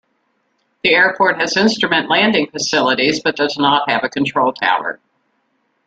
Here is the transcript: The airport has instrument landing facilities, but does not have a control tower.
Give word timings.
The 0.81 0.95
airport 0.95 1.39
has 1.39 1.55
instrument 1.55 2.09
landing 2.09 2.47
facilities, 2.49 3.19
but 3.21 3.35
does 3.35 3.55
not 3.59 3.87
have 3.87 4.03
a 4.03 4.09
control 4.09 4.51
tower. 4.51 4.99